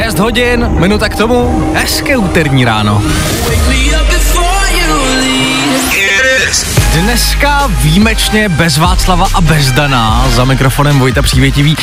[0.00, 3.02] 6 hodin, minuta k tomu, hezké úterní ráno.
[6.92, 11.76] Dneska výjimečně bez Václava a bez Dana, za mikrofonem Vojta Přívětivý.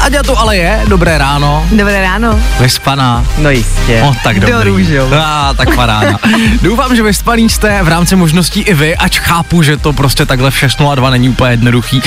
[0.00, 2.40] Aďa tu ale je, dobré ráno, Dobré ráno.
[2.60, 3.24] vyspaná.
[3.38, 4.02] No jistě.
[4.02, 4.52] O, tak dobrý.
[4.52, 5.14] Do růžou.
[5.24, 6.18] A, tak paráda.
[6.62, 10.50] Doufám, že vyspaný jste v rámci možností i vy, ač chápu, že to prostě takhle
[10.50, 12.02] v 6.02 není úplně jednoduchý.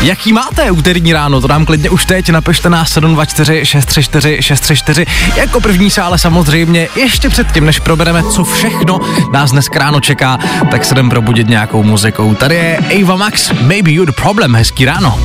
[0.00, 5.06] Jaký máte úterní ráno, to nám klidně už teď, napište na 724 634 634.
[5.36, 9.00] Jako první se ale samozřejmě ještě předtím, než probereme, co všechno
[9.32, 10.38] nás dnes ráno čeká,
[10.70, 12.34] tak se jdem probudit nějakou muzikou.
[12.34, 15.18] Tady je Ava Max, Maybe You The Problem, hezký ráno.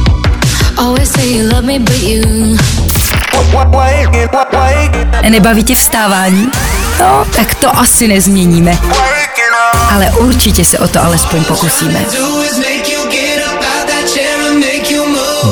[0.77, 2.57] Always say you love me, but you
[5.29, 6.47] Nebaví tě vstávání?
[6.99, 8.77] No, tak to asi nezměníme.
[9.91, 12.05] Ale určitě se o to alespoň pokusíme.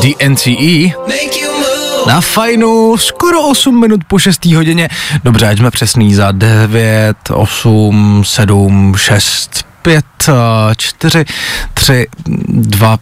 [0.01, 0.95] DNCE
[2.07, 4.45] na fajnu skoro 8 minut po 6.
[4.45, 4.89] hodině.
[5.23, 10.05] Dobře, ať jsme přesný za 9, 8, 7, 6, 5,
[10.77, 11.25] 4,
[11.73, 12.07] 3,
[12.47, 12.97] 2,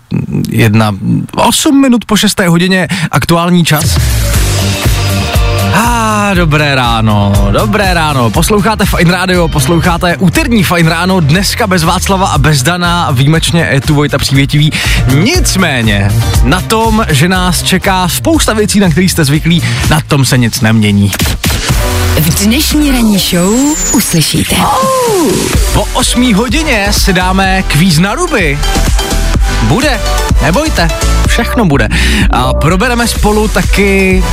[0.50, 0.92] 1,
[1.36, 2.40] 8 minut po 6.
[2.40, 3.98] hodině aktuální čas.
[5.74, 8.30] Ah, dobré ráno, dobré ráno.
[8.30, 13.82] Posloucháte Fine Radio, posloucháte úterní Fine Ráno, dneska bez Václava a bez Dana, výjimečně je
[13.82, 14.72] tu Vojta Přívětivý.
[15.14, 16.12] Nicméně,
[16.44, 20.62] na tom, že nás čeká spousta věcí, na které jste zvyklí, na tom se nic
[20.62, 21.12] nemění.
[22.20, 23.54] V dnešní ranní show
[23.94, 24.56] uslyšíte.
[25.74, 28.60] Po 8 hodině si dáme kvíz na ruby.
[29.64, 30.00] Bude,
[30.42, 30.88] nebojte,
[31.28, 31.90] všechno bude.
[32.30, 34.24] A probereme spolu taky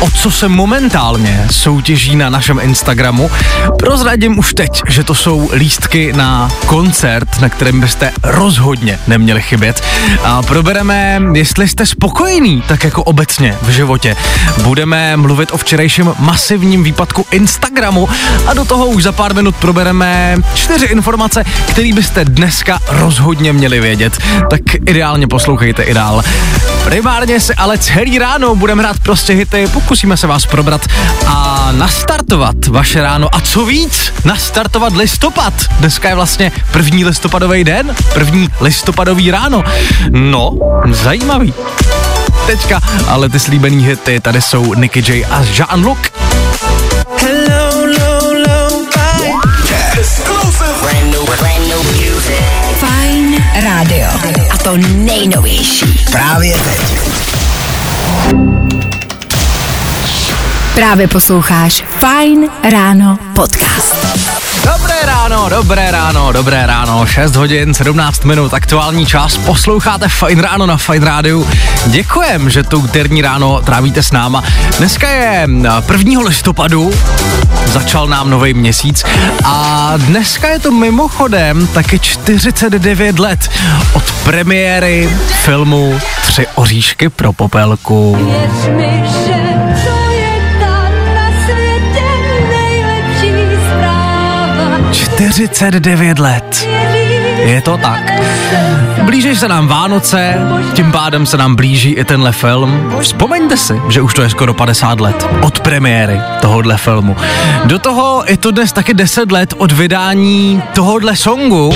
[0.00, 3.30] o co se momentálně soutěží na našem Instagramu.
[3.78, 9.82] Prozradím už teď, že to jsou lístky na koncert, na kterém byste rozhodně neměli chybět.
[10.24, 14.16] A probereme, jestli jste spokojení, tak jako obecně v životě.
[14.62, 18.08] Budeme mluvit o včerejším masivním výpadku Instagramu
[18.46, 23.80] a do toho už za pár minut probereme čtyři informace, které byste dneska rozhodně měli
[23.80, 24.18] vědět.
[24.50, 26.22] Tak ideálně poslouchejte i dál.
[26.84, 30.86] Primárně se ale celý ráno budeme hrát prostě hity, pokusíme se vás probrat
[31.26, 33.28] a nastartovat vaše ráno.
[33.34, 35.54] A co víc, nastartovat listopad.
[35.78, 39.64] Dneska je vlastně první listopadový den, první listopadový ráno.
[40.10, 40.52] No,
[40.90, 41.54] zajímavý.
[42.46, 45.98] Teďka, ale ty slíbený hity, tady jsou Nicky J a Jean-Luc.
[52.78, 54.08] Fajn rádio.
[54.50, 56.00] A to nejnovější.
[56.10, 56.96] Právě teď.
[60.76, 64.06] Právě posloucháš Fajn ráno podcast.
[64.64, 70.66] Dobré ráno, dobré ráno, dobré ráno, 6 hodin, 17 minut, aktuální čas, posloucháte Fajn ráno
[70.66, 71.48] na Fajn rádiu.
[71.86, 74.44] Děkujem, že to úterní ráno trávíte s náma.
[74.78, 75.48] Dneska je
[75.92, 76.20] 1.
[76.20, 76.92] listopadu,
[77.66, 79.04] začal nám nový měsíc
[79.44, 83.50] a dneska je to mimochodem taky 49 let
[83.92, 85.10] od premiéry
[85.44, 88.16] filmu Tři oříšky pro popelku.
[88.16, 89.35] Věř mi, že
[95.16, 96.68] 49 let.
[97.44, 98.12] Je to tak.
[99.02, 100.34] Blíží se nám Vánoce,
[100.74, 102.92] tím pádem se nám blíží i tenhle film.
[103.00, 107.16] Vzpomeňte si, že už to je skoro 50 let od premiéry tohohle filmu.
[107.64, 111.72] Do toho je to dnes taky 10 let od vydání tohohle songu.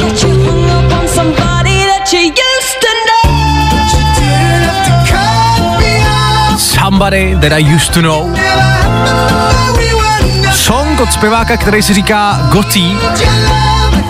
[6.56, 8.30] Somebody That I Used To Know.
[11.00, 12.96] Song od zpěváka, který si říká Gotti,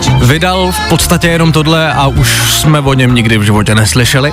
[0.09, 4.33] vydal v podstatě jenom tohle a už jsme o něm nikdy v životě neslyšeli.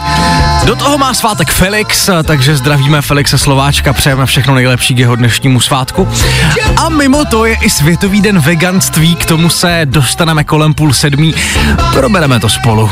[0.66, 5.60] Do toho má svátek Felix, takže zdravíme Felixe Slováčka, přejeme všechno nejlepší k jeho dnešnímu
[5.60, 6.08] svátku.
[6.78, 11.34] A mimo to je i Světový den veganství, k tomu se dostaneme kolem půl sedmí,
[11.94, 12.92] probereme to spolu.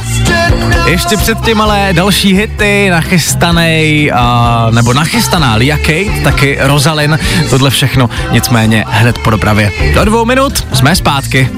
[0.85, 7.19] Ještě předtím ale další hity, nachystanej, a, nebo nachystaná Lia Kate, taky Rosalyn,
[7.49, 9.71] tohle všechno, nicméně hned po dopravě.
[9.93, 11.49] Do dvou minut jsme zpátky.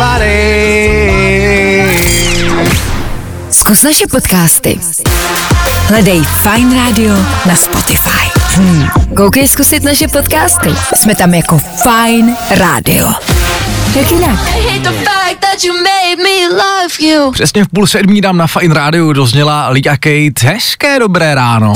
[0.00, 1.92] Somebody.
[3.50, 4.80] Zkus naše podcasty.
[5.88, 7.12] Hledej Fine Radio
[7.46, 8.32] na Spotify.
[8.56, 8.88] Hmm.
[9.16, 10.68] Koukej zkusit naše podcasty.
[10.96, 13.12] Jsme tam jako Fine Radio.
[13.94, 14.40] Jak jinak?
[14.40, 17.32] Hate the fact that you made me love you.
[17.32, 20.46] Přesně v půl sedmí dám na Fine Radio dozněla Liga Kate.
[20.46, 21.72] Hezké dobré ráno.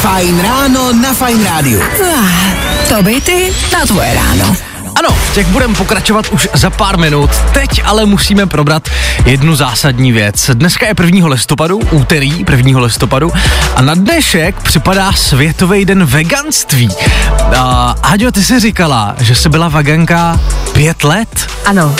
[0.00, 1.82] Fajn ráno na Fajn rádiu.
[1.82, 4.67] Ah, to by ty na tvoje ráno.
[4.98, 7.30] Ano, v těch budeme pokračovat už za pár minut.
[7.52, 8.88] Teď ale musíme probrat
[9.24, 10.50] jednu zásadní věc.
[10.54, 11.28] Dneska je 1.
[11.28, 12.80] listopadu, úterý 1.
[12.80, 13.32] listopadu
[13.76, 16.88] a na dnešek připadá Světový den veganství.
[17.56, 20.40] A Aďo, ty jsi říkala, že jsi byla veganka
[20.72, 21.46] pět let?
[21.66, 21.96] Ano.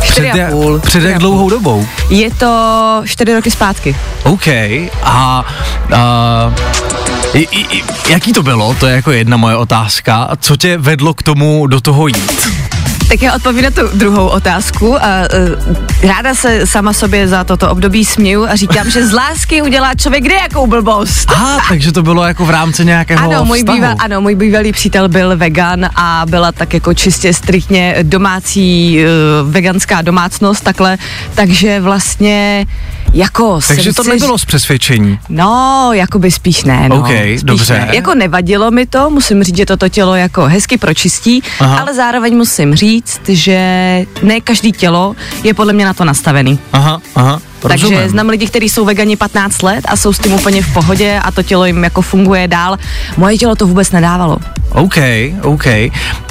[0.00, 0.78] Před, a půl.
[0.78, 1.88] před jak dlouhou dobou?
[2.08, 3.96] Je to čtyři roky zpátky.
[4.22, 4.46] OK.
[5.02, 5.44] A,
[5.94, 6.54] a
[7.40, 8.74] i, i, jaký to bylo?
[8.74, 10.16] To je jako jedna moje otázka.
[10.22, 12.48] A Co tě vedlo k tomu do toho jít?
[13.08, 14.96] Tak já odpovím na tu druhou otázku.
[14.96, 15.06] A,
[16.02, 19.94] uh, ráda se sama sobě za toto období směju a říkám, že z lásky udělá
[19.94, 21.30] člověk kde jakou blbost.
[21.30, 23.78] Aha, takže to bylo jako v rámci nějakého Ano můj, vztahu.
[23.78, 28.98] býval, ano, můj bývalý přítel byl vegan a byla tak jako čistě striktně domácí
[29.44, 30.98] uh, veganská domácnost takhle,
[31.34, 32.66] takže vlastně
[33.12, 35.18] jako Takže to nebylo z přesvědčení.
[35.28, 36.98] No, jakoby spíš ne, no.
[36.98, 37.78] OK, spíš dobře.
[37.78, 37.96] Ne.
[37.96, 41.42] Jako nevadilo mi to, musím říct, že toto tělo jako hezky pročistí.
[41.60, 41.78] Aha.
[41.78, 43.58] ale zároveň musím říct, že
[44.22, 46.58] ne každý tělo je podle mě na to nastavený.
[46.72, 47.40] Aha, aha.
[47.60, 48.08] Takže rozumím.
[48.08, 51.30] znám lidi, kteří jsou vegani 15 let a jsou s tím úplně v pohodě a
[51.30, 52.76] to tělo jim jako funguje dál.
[53.16, 54.38] Moje tělo to vůbec nedávalo.
[54.70, 54.96] OK,
[55.42, 55.66] OK.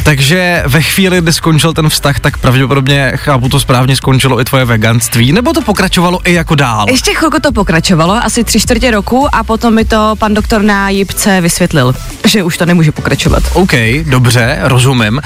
[0.03, 4.65] Takže ve chvíli, kdy skončil ten vztah, tak pravděpodobně, chápu to správně, skončilo i tvoje
[4.65, 6.85] veganství, nebo to pokračovalo i jako dál?
[6.89, 10.89] Ještě chvilku to pokračovalo, asi tři čtvrtě roku a potom mi to pan doktor na
[10.89, 11.95] jipce vysvětlil,
[12.27, 13.43] že už to nemůže pokračovat.
[13.53, 13.71] OK,
[14.09, 15.21] dobře, rozumím.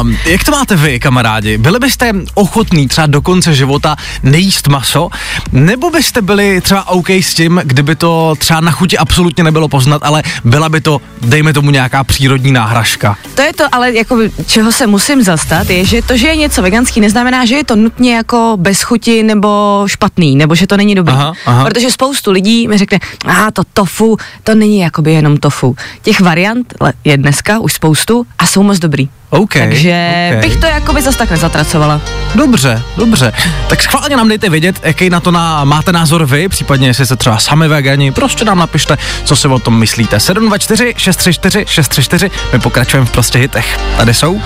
[0.00, 1.58] Um, jak to máte vy, kamarádi?
[1.58, 5.10] Byli byste ochotní třeba do konce života nejíst maso,
[5.52, 10.02] nebo byste byli třeba OK s tím, kdyby to třeba na chuti absolutně nebylo poznat,
[10.04, 13.16] ale byla by to, dejme tomu, nějaká přírodní náhražka?
[13.34, 16.62] To je to, ale jako čeho se musím zastat, je, že to, že je něco
[16.62, 20.94] veganský, neznamená, že je to nutně jako bez chuti nebo špatný, nebo že to není
[20.94, 21.14] dobrý.
[21.14, 21.64] Aha, aha.
[21.64, 25.76] Protože spoustu lidí mi řekne, a to tofu, to není jakoby jenom tofu.
[26.02, 26.74] Těch variant
[27.04, 29.08] je dneska už spoustu a jsou moc dobrý.
[29.30, 29.52] OK.
[29.52, 30.40] Takže OK.
[30.40, 32.00] bych to jakoby zas tak nezatracovala.
[32.34, 33.32] Dobře, dobře.
[33.68, 37.16] Tak schválně nám dejte vědět, jaký na to na, máte názor vy, případně jestli jste
[37.16, 40.20] třeba sami vegani, prostě nám napište, co si o tom myslíte.
[40.20, 43.78] 724 634 634, my pokračujeme v prostě hitech.
[43.96, 44.40] Tady jsou.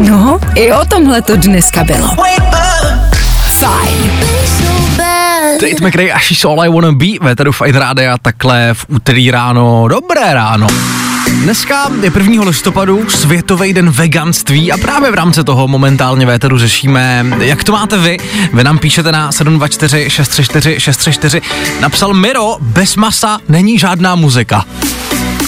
[0.00, 2.08] No, i o tomhle to dneska bylo.
[3.50, 4.65] Fajn.
[5.60, 9.88] Tate McRae a She's All I Wanna Be, Véteru Fine Rádia, takhle v úterý ráno,
[9.88, 10.66] dobré ráno.
[11.42, 12.44] Dneska je 1.
[12.44, 17.98] listopadu, Světový den veganství a právě v rámci toho momentálně Véteru řešíme, jak to máte
[17.98, 18.16] vy.
[18.52, 21.40] Vy nám píšete na 724 634 634.
[21.80, 24.64] Napsal Miro, bez masa není žádná muzika.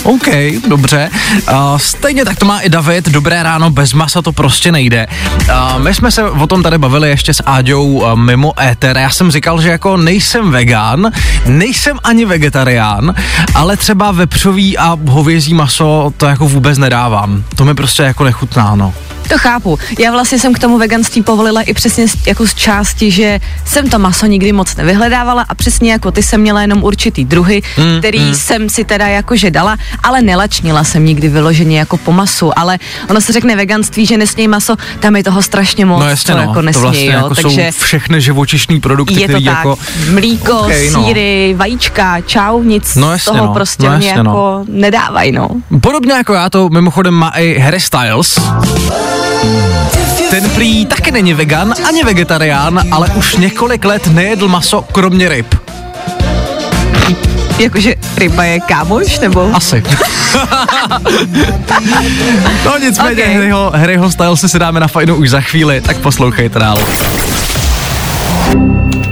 [0.03, 0.29] OK,
[0.69, 1.11] dobře.
[1.51, 3.09] Uh, stejně tak to má i David.
[3.09, 5.07] Dobré ráno, bez masa to prostě nejde.
[5.49, 8.99] Uh, my jsme se o tom tady bavili ještě s Áďou uh, mimo éter.
[8.99, 11.13] Já jsem říkal, že jako nejsem vegan,
[11.47, 13.15] nejsem ani vegetarián,
[13.55, 17.45] ale třeba vepřový a hovězí maso to jako vůbec nedávám.
[17.57, 18.95] To mi prostě jako nechutná, no.
[19.29, 19.79] To chápu.
[19.99, 23.91] Já vlastně jsem k tomu veganství povolila i přesně z, jako z části, že jsem
[23.91, 27.99] to maso nikdy moc nevyhledávala a přesně jako ty jsem měla jenom určitý druhy, mm,
[27.99, 28.35] který mm.
[28.35, 32.79] jsem si teda jakože dala, ale nelačnila jsem nikdy vyloženě jako po masu, ale
[33.11, 36.41] ono se řekne veganství, že nesmějí maso, tam je toho strašně moc, No jasně, no.
[36.41, 39.57] jako to nesmějí, vlastně jo, jako takže jsou všechny živočišní produkty, je to které tak,
[39.57, 39.77] jako...
[40.13, 41.05] mlíko, OK, no.
[41.05, 43.53] síry, vajíčka, čau, nic No z jasně, toho no.
[43.55, 44.31] prostě No mě jasně, no.
[44.31, 45.49] jako nedávají, no.
[45.81, 48.39] Podobně jako já to mimochodem má i Harry Styles.
[50.31, 55.55] Ten prý taky není vegan ani vegetarián, ale už několik let nejedl maso kromě ryb.
[57.59, 59.51] Jakože ryba je kámoš, nebo?
[59.55, 59.83] Asi.
[62.65, 63.33] no nicméně Ok.
[63.33, 66.77] Harryho, Harryho Stylese si dáme na fajnu už za chvíli, tak poslouchejte dál.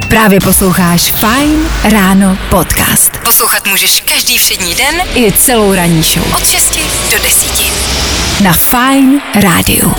[0.08, 3.16] Právě posloucháš Fine Ráno podcast.
[3.22, 6.34] Poslouchat můžeš každý všední den i celou ranní show.
[6.36, 6.78] Od 6
[7.12, 7.95] do 10.
[8.42, 9.94] Na Fine Rádiu.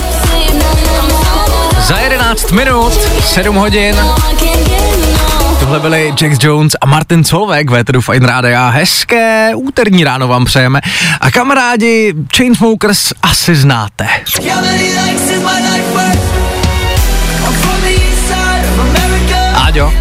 [1.80, 2.92] Za 11 minut,
[3.24, 3.96] 7 hodin,
[5.60, 8.68] tohle byli Jack Jones a Martin Solveig, Véteru Fine Rádia.
[8.68, 10.80] Hezké úterní ráno vám přejeme.
[11.20, 14.08] A kamarádi, Chainsmokers asi znáte.
[19.54, 19.92] Áďo,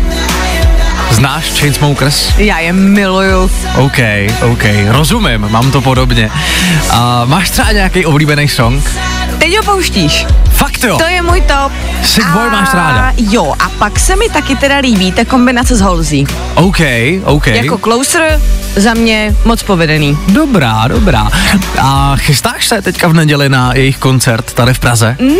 [1.18, 2.38] znáš Chainsmokers?
[2.38, 3.52] Já je miluju.
[3.76, 4.00] OK,
[4.52, 6.32] OK, rozumím, mám to podobně.
[6.90, 8.92] A máš třeba nějaký oblíbený song?
[9.38, 10.26] Teď ho pouštíš.
[10.52, 10.98] Fakt jo.
[10.98, 11.72] To je můj top.
[12.04, 13.14] Sick boy máš ráda.
[13.18, 16.26] Jo, a pak se mi taky teda líbí ta kombinace s Halsey.
[16.56, 16.80] OK,
[17.24, 17.48] OK.
[17.48, 18.42] Jako closer
[18.76, 20.18] za mě moc povedený.
[20.28, 21.28] Dobrá, dobrá.
[21.82, 25.16] A chystáš se teďka v neděli na jejich koncert tady v Praze?
[25.20, 25.36] Mm,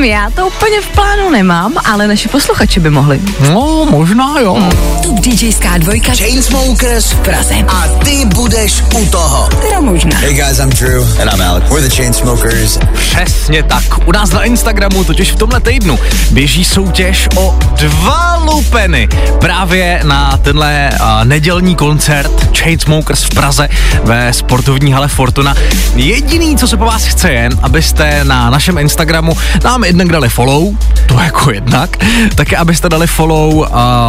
[0.00, 3.20] já to úplně v plánu nemám, ale naši posluchači by mohli.
[3.40, 4.68] No, možná jo.
[5.02, 7.54] Top DJská dvojka Chainsmokers v Praze.
[7.68, 9.48] a ty budeš u toho.
[9.62, 10.18] Teda možná.
[10.18, 11.20] Hey guys, I'm Drew.
[11.20, 11.64] And I'm Alec.
[11.70, 12.78] We're the Chainsmokers.
[12.94, 14.08] Přesně tak.
[14.08, 15.98] U nás na Instagramu totiž v tomhle týdnu
[16.30, 19.08] běží soutěž o dva lupeny
[19.40, 23.68] právě na tenhle uh, nedělní koncert Chainsmokers v Praze
[24.04, 25.54] ve sportovní hale Fortuna.
[25.96, 30.74] Jediný, co se po vás chce jen, abyste na našem Instagramu nám jednak dali follow,
[31.06, 31.96] to jako jednak,
[32.34, 33.66] také abyste dali follow uh,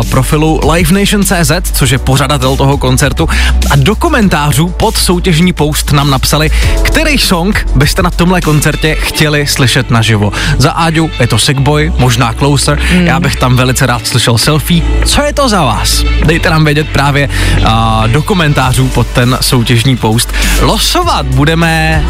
[0.10, 3.30] profilu LiveNation.cz, což je pořadatel toho koncertu
[3.72, 6.50] a do komentářů pod soutěžní post nám napsali,
[6.84, 10.32] který song byste na tomhle koncertě chtěli slyšet naživo.
[10.58, 13.08] Za Áďu je to Sick Boy, možná Closer, mm.
[13.08, 14.84] já bych tam velice rád slyšel selfie.
[15.06, 16.04] Co je to za vás?
[16.26, 20.34] Dejte nám vědět právě uh, do komentářů pod ten soutěžní post.
[20.62, 22.04] Losovat budeme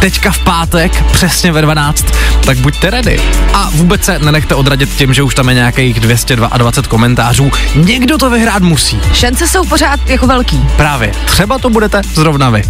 [0.00, 2.06] teďka v pátek, přesně ve 12,
[2.44, 3.20] tak buďte ready.
[3.54, 7.50] A vůbec se nenechte odradit tím, že už tam je nějakých 222 komentářů.
[7.74, 9.00] Někdo to vyhrát musí.
[9.12, 10.60] Šance jsou pořád jako velký.
[10.76, 11.12] Právě.
[11.26, 12.62] Třeba to budete zrovna vy.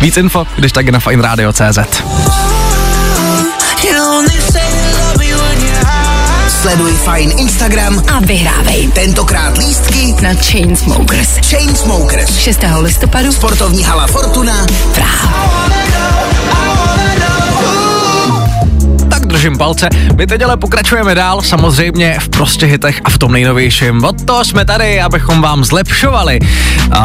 [0.00, 1.78] Víc info, když tak je na fineradio.cz.
[6.48, 11.28] Sleduj Fine Instagram A vyhrávej tentokrát lístky na Chainsmokers.
[11.50, 12.38] Chainsmokers.
[12.38, 12.60] 6.
[12.80, 14.66] listopadu Sportovní hala Fortuna.
[14.94, 15.83] Praha.
[19.34, 19.88] Držím palce.
[20.16, 24.04] My teď ale pokračujeme dál, samozřejmě v prostě hitech a v tom nejnovějším.
[24.04, 26.96] Od toho jsme tady, abychom vám zlepšovali uh,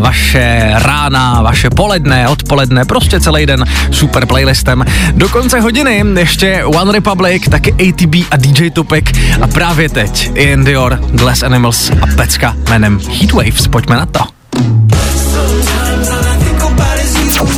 [0.00, 4.84] vaše rána, vaše poledne, odpoledne, prostě celý den super playlistem.
[5.12, 9.12] Do konce hodiny ještě One Republic, taky ATB a DJ Tupek
[9.42, 13.68] a právě teď Ian Dior, Glass Animals a pecka jménem Heatwaves.
[13.68, 14.35] Pojďme na to.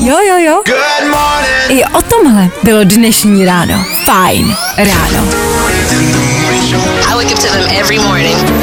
[0.08, 0.62] Jo, jo, jo.
[0.66, 1.68] Good morning.
[1.68, 3.84] I o tomhle bylo dnešní ráno.
[4.04, 5.28] Fajn ráno.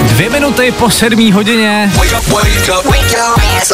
[0.04, 1.92] Dvě minuty po sedmí hodině.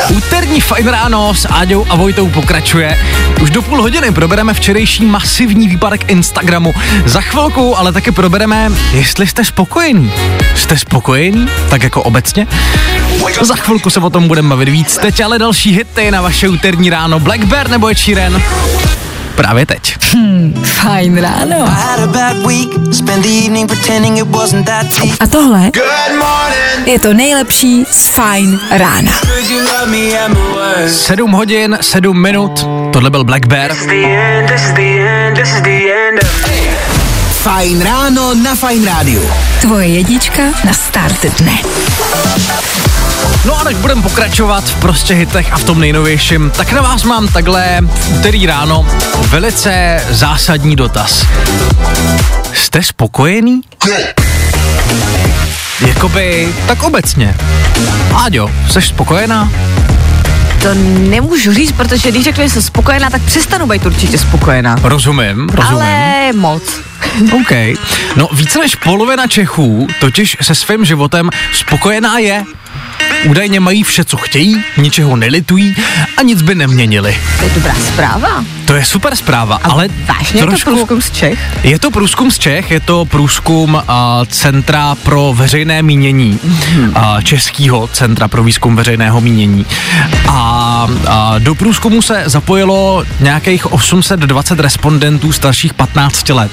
[0.10, 3.00] Úterní fajn ráno s Áďou a Vojtou pokračuje.
[3.42, 6.74] Už do půl hodiny probereme včerejší masivní výpadek Instagramu.
[7.06, 10.14] Za chvilku ale taky probereme, jestli jste spokojení.
[10.56, 11.48] Jste spokojení?
[11.70, 12.48] Tak jako obecně?
[13.42, 14.98] Za chvilku se o tom budeme bavit víc.
[14.98, 17.20] Teď ale další hity na vaše úterní ráno.
[17.20, 18.42] Black Bear nebo Ed Sheeran?
[19.36, 19.98] Právě teď.
[20.64, 21.66] Fajn ráno.
[25.20, 25.72] a tohle
[26.86, 29.12] je to nejlepší z Fajn rána.
[29.12, 31.06] Could you love me and the words?
[31.06, 32.68] 7 hodin, 7 minut.
[32.94, 33.72] Tohle byl Black Bear.
[37.32, 39.30] Fajn ráno na Fajn rádiu.
[39.62, 41.58] Tvoje jedička na start dne.
[43.46, 47.04] No a než budeme pokračovat v prostě hitech a v tom nejnovějším, tak na vás
[47.04, 48.88] mám takhle v úterý ráno
[49.28, 51.26] velice zásadní dotaz.
[52.54, 53.62] Jste spokojený?
[55.88, 57.36] Jakoby, tak obecně.
[58.16, 59.52] Áďo, jsi spokojená?
[60.62, 60.74] To
[61.10, 64.76] nemůžu říct, protože když řeknu, že jsem spokojená, tak přestanu být určitě spokojená.
[64.82, 65.82] Rozumím, rozumím.
[65.82, 66.64] Ale moc.
[67.42, 67.52] OK.
[68.16, 72.44] No více než polovina Čechů totiž se svým životem spokojená je.
[73.26, 75.76] Údajně mají vše, co chtějí, ničeho nelitují
[76.18, 77.18] a nic by neměnili.
[77.40, 78.46] To je dobrá zpráva.
[78.66, 81.40] To je super zpráva, ale Vážně je to průzkum z Čech?
[81.64, 83.82] Je to průzkum z Čech, je to průzkum uh,
[84.28, 89.66] Centra pro veřejné mínění, uh, Českého Centra pro výzkum veřejného mínění.
[90.28, 96.52] A uh, do průzkumu se zapojilo nějakých 820 respondentů starších 15 let.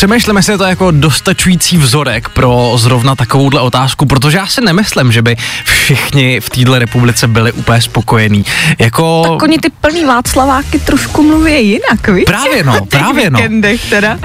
[0.00, 5.12] Přemýšlím, jestli je to jako dostačující vzorek pro zrovna takovouhle otázku, protože já si nemyslím,
[5.12, 8.44] že by všichni v této republice byli úplně spokojení.
[8.78, 9.22] Jako...
[9.28, 12.24] Tak oni ty plný Václaváky trošku mluví jinak, víš?
[12.26, 13.40] Právě no, právě no.
[13.90, 14.18] teda.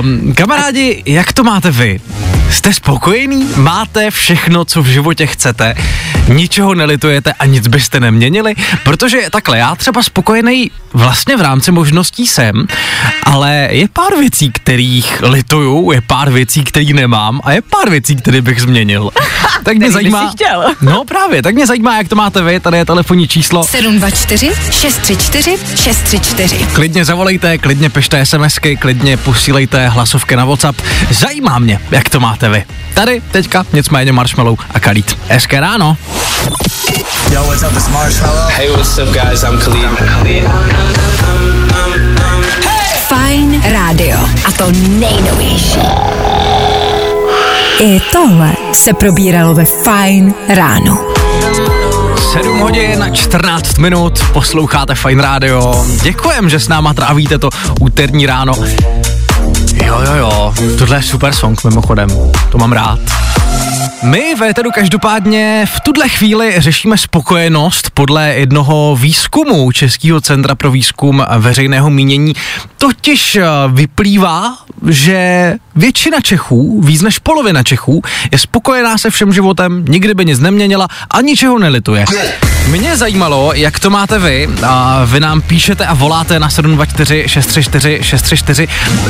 [0.00, 2.00] Um, kamarádi, jak to máte vy?
[2.50, 3.48] Jste spokojení?
[3.56, 5.74] Máte všechno, co v životě chcete?
[6.28, 8.54] Ničeho nelitujete a nic byste neměnili?
[8.84, 12.66] Protože takhle, já třeba spokojený vlastně v rámci možností jsem,
[13.24, 18.16] ale je pár věcí, kterých lituju, je pár věcí, který nemám a je pár věcí,
[18.16, 19.10] které bych změnil.
[19.62, 20.30] Tak mě zajímá...
[20.30, 20.64] chtěl?
[20.80, 23.64] No právě, tak mě zajímá, jak to máte vy, tady je telefonní číslo.
[23.64, 26.66] 724 634 634.
[26.72, 30.82] Klidně zavolejte, klidně pište SMSky, klidně posílejte hlasovky na WhatsApp.
[31.10, 32.64] Zajímá mě, jak to máte vy.
[32.94, 35.18] Tady teďka nicméně Marshmallow a Khalid.
[35.28, 35.96] Hezké ráno.
[37.32, 37.72] Yo, what's up?
[37.72, 38.48] It's Marshmallow.
[38.48, 39.44] Hey, what's up, guys?
[39.44, 40.44] I'm Khalid.
[43.08, 44.18] Fajn Fajn rádio.
[44.44, 45.80] A to nejnovější.
[47.80, 50.98] I tohle se probíralo ve Fajn ráno.
[52.32, 55.84] 7 hodin na 14 minut, posloucháte Fine Radio.
[56.02, 57.50] Děkujem, že s náma trávíte to
[57.80, 58.52] úterní ráno.
[59.84, 62.08] Jo, jo, jo, tohle je super song mimochodem,
[62.50, 62.98] to mám rád.
[64.02, 70.70] My v Éteru každopádně v tuhle chvíli řešíme spokojenost podle jednoho výzkumu Českého centra pro
[70.70, 72.32] výzkum veřejného mínění.
[72.78, 74.56] Totiž eh, vyplývá,
[74.88, 78.02] že většina Čechů, víc než polovina Čechů,
[78.32, 82.04] je spokojená se všem životem, nikdy by nic neměnila a ničeho nelituje.
[82.70, 84.48] Mě zajímalo, jak to máte vy.
[84.66, 88.68] A vy nám píšete a voláte na 724 634 634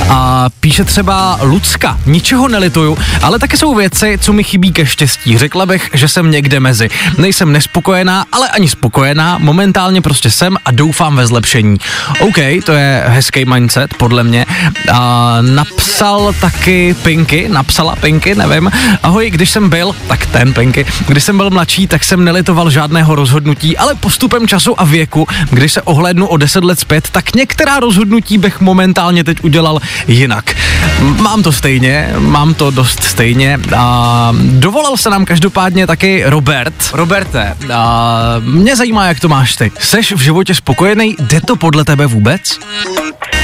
[0.09, 1.99] a píše třeba Lucka.
[2.07, 5.39] Ničeho nelituju, ale taky jsou věci, co mi chybí ke štěstí.
[5.39, 6.89] Řekla bych, že jsem někde mezi.
[7.19, 9.39] Nejsem nespokojená, ale ani spokojená.
[9.39, 11.79] Momentálně prostě jsem a doufám ve zlepšení.
[12.21, 14.47] OK, to je hezký mindset, podle mě.
[14.93, 18.71] A napsal taky Pinky, napsala Pinky, nevím.
[19.03, 23.15] Ahoj, když jsem byl, tak ten Pinky, když jsem byl mladší, tak jsem nelitoval žádného
[23.15, 27.81] rozhodnutí, ale postupem času a věku, když se ohlédnu o 10 let zpět, tak některá
[27.81, 30.55] rozhodnutí bych momentálně teď udělal jinak.
[31.01, 33.59] Mám to stejně, mám to dost stejně.
[33.77, 36.75] A dovolal se nám každopádně taky Robert.
[36.93, 39.73] Roberte, a mě zajímá, jak to máš ty.
[39.79, 41.17] Seš v životě spokojený?
[41.19, 42.59] Jde to podle tebe vůbec?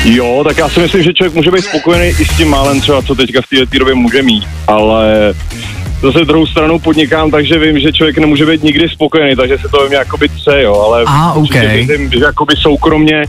[0.05, 3.03] Jo, tak já si myslím, že člověk může být spokojený i s tím málem třeba,
[3.03, 5.35] co teďka v této době může mít, ale
[6.13, 9.79] zase druhou stranou podnikám, takže vím, že člověk nemůže být nikdy spokojený, takže se to
[9.83, 11.73] ve mně jakoby tře, jo, ale A, určitě OK.
[11.73, 13.25] myslím, že jakoby soukromně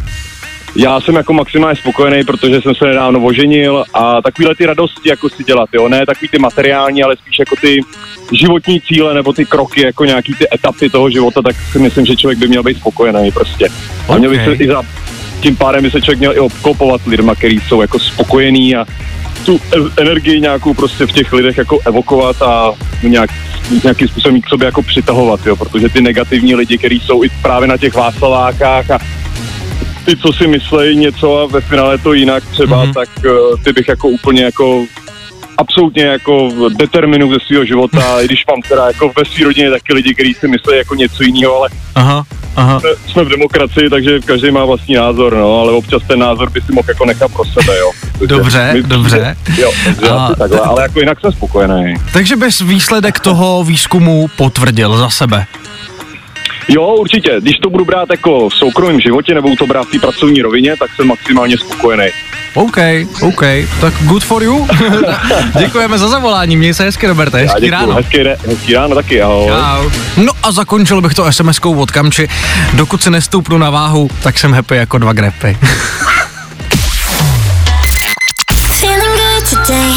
[0.76, 5.30] já jsem jako maximálně spokojený, protože jsem se nedávno oženil a takovýhle ty radosti jako
[5.30, 7.80] si dělat, jo, ne takový ty materiální, ale spíš jako ty
[8.32, 12.16] životní cíle nebo ty kroky, jako nějaký ty etapy toho života, tak si myslím, že
[12.16, 13.68] člověk by měl být spokojený prostě.
[14.10, 14.84] A měl by se i za
[15.42, 18.86] tím pádem by se člověk měl i obklopovat lidma, kteří jsou jako spokojení a
[19.48, 22.72] tu e- energii nějakou prostě v těch lidech jako evokovat a
[23.04, 23.30] nějak,
[23.84, 27.68] nějakým způsobem k sobě jako přitahovat, jo, protože ty negativní lidi, kteří jsou i právě
[27.68, 29.00] na těch Václavákách a
[30.06, 32.92] ty, co si myslejí něco a ve finále to jinak třeba, Mhm.
[32.92, 32.94] mm-hmm.
[32.94, 34.86] tak uh, ty bych jako úplně jako
[35.58, 39.94] absolutně jako determinu ze svého života, i když mám teda jako ve své rodině taky
[39.94, 42.26] lidi, kteří si myslí jako něco jiného, ale Aha,
[42.58, 42.80] aha.
[42.80, 46.62] jsme, jsme v demokracii, takže každý má vlastní názor, no, ale občas ten názor by
[46.62, 47.92] si mohl jako nechat pro sebe, jo.
[48.20, 49.38] Takže Dobře, my- dobře.
[49.58, 51.94] Jo, takže A- takhle, ale jako jinak jsem spokojený.
[52.14, 55.46] Takže bys výsledek toho výzkumu potvrdil za sebe.
[56.70, 60.00] Jo, určitě, když to budu brát jako v soukromém životě, nebo to brát v té
[60.00, 62.08] pracovní rovině, tak jsem maximálně spokojený.
[62.54, 62.78] OK,
[63.22, 63.42] OK,
[63.82, 64.68] tak good for you.
[65.60, 67.94] Děkujeme za zavolání, měj se hezky, Roberte, hezký děkuju, ráno.
[67.96, 69.48] Hezký, re- hezký ráno taky, ahoj.
[69.48, 69.90] Čau.
[70.18, 72.28] No a zakončil bych to SMS-kou od Kamči.
[72.74, 75.58] Dokud se nestoupnu na váhu, tak jsem happy jako dva grepy.
[78.54, 79.92] Feeling good today.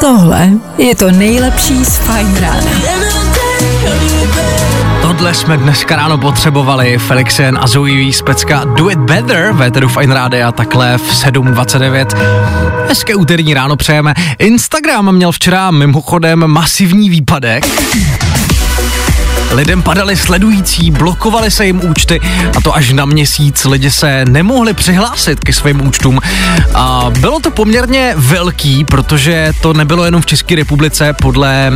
[0.00, 2.70] Tohle je to nejlepší z Fajn rána.
[5.20, 6.98] Tohle jsme dneska ráno potřebovali.
[6.98, 12.06] Felixen a Zoe z Pecka Do It Better ve tedy Fine Rádia takhle v 7.29.
[12.88, 14.14] Hezké úterní ráno přejeme.
[14.38, 17.66] Instagram měl včera mimochodem masivní výpadek.
[19.50, 22.20] Lidem padali sledující, blokovali se jim účty
[22.56, 23.64] a to až na měsíc.
[23.64, 26.20] Lidi se nemohli přihlásit ke svým účtům.
[26.74, 31.12] A bylo to poměrně velký, protože to nebylo jenom v České republice.
[31.12, 31.72] Podle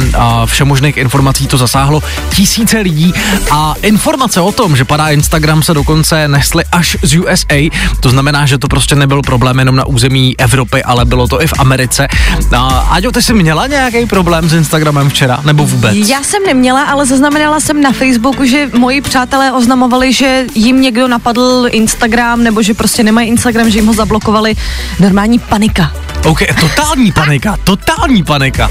[0.46, 2.02] všemožných informací to zasáhlo
[2.34, 3.14] tisíce lidí
[3.50, 7.70] a informace o tom, že padá Instagram se dokonce nesly až z USA.
[8.00, 11.46] To znamená, že to prostě nebyl problém jenom na území Evropy, ale bylo to i
[11.46, 12.08] v Americe.
[12.56, 15.40] A, Aďo, ty jsi měla nějaký problém s Instagramem včera?
[15.44, 15.94] Nebo vůbec?
[16.08, 21.08] Já jsem neměla, ale zaznamenala jsem na Facebooku, že moji přátelé oznamovali, že jim někdo
[21.08, 24.54] napadl Instagram, nebo že prostě nemají Instagram, že jim ho zablokovali.
[25.00, 25.92] Normální panika.
[26.24, 28.70] OK, totální panika, totální panika.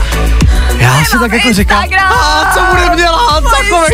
[0.78, 3.44] Já si tak jako říkám, a co budeme dělat,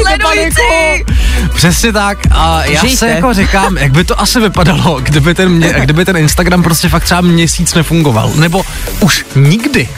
[0.04, 0.22] sledující!
[0.22, 1.14] paniku.
[1.56, 2.98] Přesně tak a já Žijte.
[2.98, 6.90] se jako říkám, jak by to asi vypadalo, kdyby ten, mě, kdyby ten Instagram prostě
[6.90, 8.62] fakt třeba měsíc nefungoval, nebo
[9.00, 9.90] už nikdy.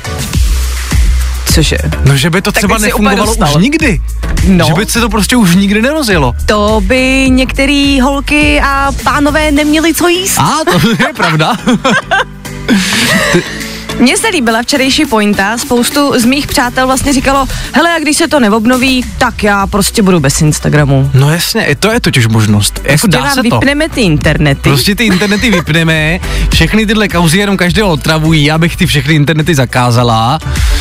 [1.52, 1.78] Cože?
[2.06, 4.02] No, že by to třeba nefungovalo už nikdy.
[4.48, 4.66] No.
[4.66, 6.34] Že by se to prostě už nikdy nerozjelo.
[6.46, 10.38] To by některé holky a pánové neměli co jíst.
[10.38, 11.56] A to je pravda.
[14.02, 18.28] Mně se líbila včerejší pointa, spoustu z mých přátel vlastně říkalo, hele, a když se
[18.28, 21.12] to neobnoví, tak já prostě budu bez Instagramu.
[21.14, 22.74] No jasně, i to je totiž možnost.
[22.84, 23.42] Jako Prostě dá se to.
[23.42, 24.62] vypneme ty internety.
[24.62, 26.20] Prostě ty internety vypneme,
[26.54, 30.40] všechny tyhle kauzy jenom každého otravují, já bych ty všechny internety zakázala.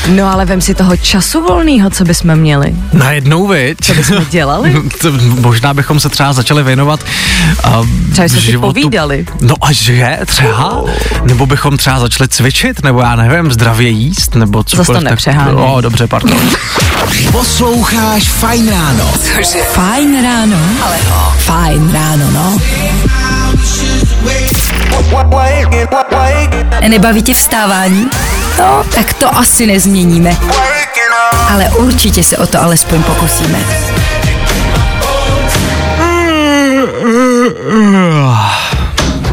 [0.09, 2.75] No ale vem si toho času volného, co bychom měli.
[2.93, 3.79] Najednou, viď?
[3.83, 4.71] Co bychom dělali?
[4.81, 7.01] No, to, možná bychom se třeba začali věnovat
[7.67, 9.27] uh, Třeba jsme si povídali.
[9.41, 10.85] No a že třeba?
[11.25, 14.85] Nebo bychom třeba začali cvičit, nebo já nevím, zdravě jíst, nebo co.
[14.85, 15.55] to nepřeháněj.
[15.55, 16.39] No, dobře, pardon.
[17.33, 19.13] Posloucháš Fajn ráno.
[19.13, 19.59] Cože?
[19.73, 20.57] Fajn ráno.
[20.83, 21.35] Ale no.
[21.39, 22.59] Fajn ráno, no.
[26.89, 28.11] Nebaví tě vstávání?
[28.59, 30.37] No, tak to asi nezměníme.
[31.51, 33.59] Ale určitě se o to alespoň pokusíme.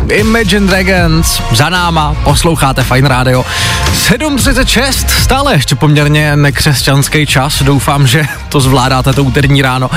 [0.10, 3.46] Imagine Dragons za náma, posloucháte Fine Radio.
[3.94, 9.90] 7.36, stále ještě poměrně nekřesťanský čas, doufám, že to zvládáte to úterní ráno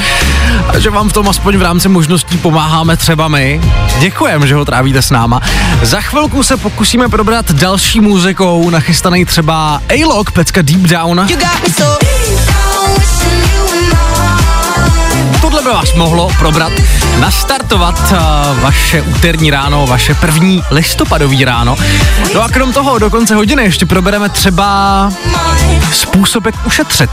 [0.69, 3.61] a že vám v tom aspoň v rámci možností pomáháme třeba my.
[3.99, 5.41] Děkujem, že ho trávíte s náma.
[5.83, 11.27] Za chvilku se pokusíme probrat další muzikou, nachystaný třeba A-Log, pecka Deep Down.
[15.41, 16.73] Tohle by vás mohlo probrat,
[17.19, 21.77] nastartovat uh, vaše úterní ráno, vaše první listopadový ráno.
[22.35, 25.13] No a krom toho do konce hodiny ještě probereme třeba
[25.93, 27.11] způsob, jak ušetřit.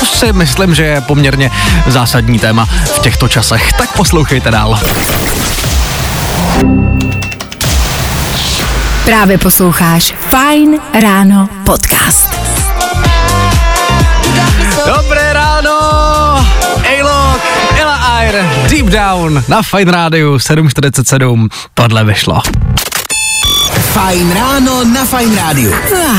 [0.00, 1.50] To si myslím, že je poměrně
[1.86, 3.72] zásadní téma v těchto časech.
[3.72, 4.80] Tak poslouchejte dál.
[9.04, 12.28] Právě posloucháš Fajn ráno podcast.
[14.86, 15.23] Dobré
[18.24, 21.48] Air, Deep Down na Fine Radio 747.
[21.74, 22.40] Tohle vyšlo.
[23.92, 25.72] Fajn ráno na Fajn rádiu.
[26.08, 26.16] Ah,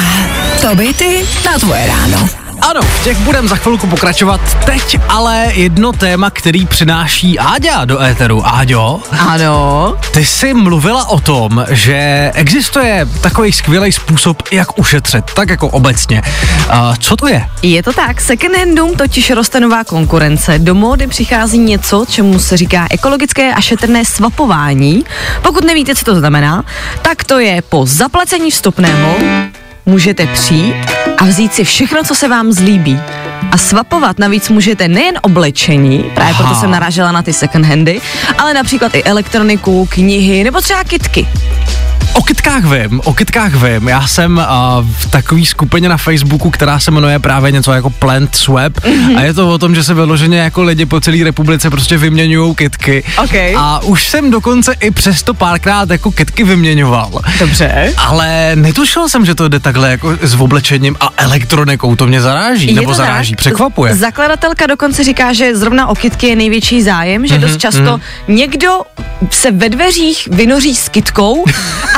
[0.61, 2.29] To by ty na tvoje ráno.
[2.69, 4.41] Ano, v těch budem za chvilku pokračovat.
[4.65, 8.41] Teď ale jedno téma, který přináší Áďa do éteru.
[8.47, 9.95] Áďo, Ano.
[10.13, 16.21] ty jsi mluvila o tom, že existuje takový skvělý způsob, jak ušetřit, tak jako obecně.
[16.67, 17.49] Uh, co to je?
[17.62, 20.60] Je to tak, second handům totiž roste nová konkurence.
[20.60, 25.04] Do módy přichází něco, čemu se říká ekologické a šetrné svapování.
[25.41, 26.63] Pokud nevíte, co to znamená,
[27.01, 29.15] tak to je po zaplacení vstupného
[29.85, 30.75] můžete přijít
[31.17, 32.99] a vzít si všechno, co se vám zlíbí.
[33.51, 36.43] A svapovat navíc můžete nejen oblečení, právě Aha.
[36.43, 38.01] proto jsem narážela na ty second handy,
[38.37, 41.27] ale například i elektroniku, knihy nebo třeba kitky.
[42.15, 43.88] O kytkách vím, o kytkách vím.
[43.88, 44.43] Já jsem uh,
[44.99, 49.17] v takové skupině na Facebooku, která se jmenuje právě něco jako Plant Swap mm-hmm.
[49.17, 52.56] a je to o tom, že se vyloženě jako lidi po celé republice prostě vyměňují
[52.56, 53.04] kytky.
[53.23, 53.34] Ok.
[53.58, 57.21] A už jsem dokonce i přesto párkrát jako kytky vyměňoval.
[57.39, 57.93] Dobře.
[57.97, 62.67] Ale netušil jsem, že to jde takhle jako s oblečením a elektronikou, to mě zaráží,
[62.67, 63.38] Je nebo to zaráží, tak.
[63.39, 63.95] překvapuje.
[63.95, 68.69] Zakladatelka dokonce říká, že zrovna o kitky je největší zájem, že Mhm, dost často někdo
[69.32, 71.45] se ve dveřích vynoří s kitkou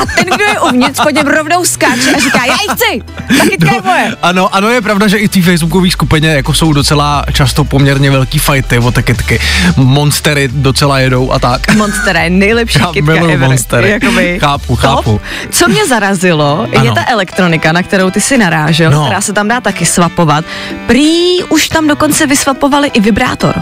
[0.02, 3.02] a ten, kdo je uvnitř, po něm rovnou skáče a říká, já ji chci,
[3.38, 4.16] ta kytka je moje.
[4.22, 8.10] Ano, ano, je pravda, že i v té facebookové skupině jako jsou docela často poměrně
[8.10, 9.40] velký fighty o ty kytky.
[9.76, 11.74] Monstery docela jedou a tak.
[11.74, 13.38] Monstera je nejlepší Já kytka ever.
[13.38, 13.90] Monstery.
[13.90, 14.80] Jakoby Chápu, top.
[14.80, 15.20] chápu.
[15.50, 16.84] Co mě zarazilo, Ano.
[16.84, 19.04] je ta elektronika, na kterou ty si narážel, No.
[19.04, 20.44] která se tam dá taky svapovat.
[20.86, 23.54] Prý už tam dokonce vysvapovali i vibrátor.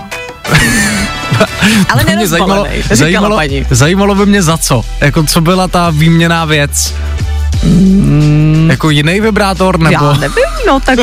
[1.88, 3.66] Ale To mě zajímalo, zajímalo, paní.
[3.70, 4.84] zajímalo by mě za co.
[5.00, 6.94] Jako co byla ta výměná věc?
[7.64, 8.45] Mm.
[8.70, 10.04] Jako jiný vibrátor nebo?
[10.04, 10.98] Já nevím, no tak,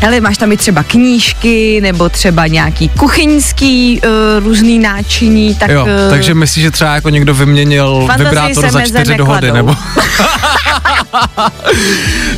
[0.00, 4.10] hele, máš tam i třeba knížky, nebo třeba nějaký kuchyňský uh,
[4.44, 5.70] různý náčiní, tak...
[5.70, 9.76] Jo, eh, takže myslíš, že třeba jako někdo vyměnil vibrátor za čtyři dohody, nebo?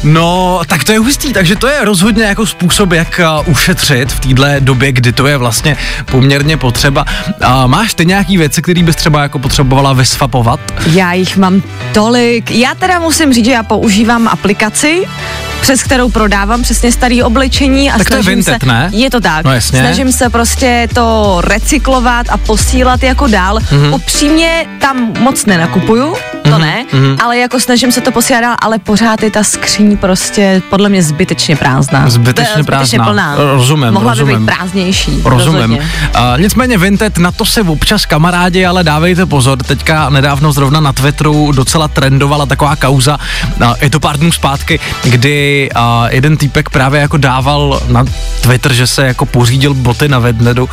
[0.03, 4.21] no, tak to je hustý, takže to je rozhodně jako způsob, jak uh, ušetřit v
[4.21, 5.77] téhle době, kdy to je vlastně
[6.11, 7.05] poměrně potřeba.
[7.41, 10.61] Uh, máš ty nějaký věci, které bys třeba jako potřebovala vysvapovat?
[10.87, 12.51] Já jich mám tolik.
[12.51, 14.52] Já teda musím říct, že já používám aplikaci,
[15.61, 18.91] přes kterou prodávám přesně starý oblečení a Tak to je snažím Vinted, se, ne?
[18.93, 19.45] Je to tak.
[19.45, 19.81] No jasně.
[19.81, 23.59] Snažím se prostě to recyklovat a posílat jako dál.
[23.61, 23.83] Mhm.
[23.83, 23.95] Mm-hmm.
[23.95, 26.17] Upřímně tam moc nenakupuju,
[26.53, 27.17] to Mhm, ne, mhm.
[27.25, 31.03] ale jako snažím se to posílat dál, ale pořád je ta skříň prostě podle mě
[31.03, 32.11] zbytečně prázdná.
[32.11, 33.05] Zbytečně To- prázdná.
[33.05, 33.35] plná.
[33.37, 34.35] Rozumím, Mohla rozumím.
[34.35, 35.21] by být prázdnější.
[35.25, 35.73] Rozumím.
[35.73, 35.81] Uh,
[36.37, 39.59] nicméně Vinted, na to se občas kamarádi, ale dávejte pozor.
[39.59, 43.19] Teďka nedávno zrovna na Twitteru docela trendovala taková kauza,
[43.61, 48.05] uh, je to pár dnů zpátky, kdy uh, jeden týpek právě jako dával na
[48.41, 50.69] Twitter, že se jako pořídil boty na Vednedu